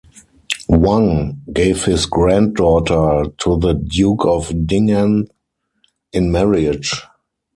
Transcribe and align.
Wang 0.67 1.43
gave 1.53 1.83
his 1.85 2.07
granddaughter 2.07 3.25
to 3.37 3.59
the 3.59 3.73
Duke 3.73 4.25
of 4.25 4.47
Ding'an 4.65 5.27
in 6.11 6.31
marriage. 6.31 7.03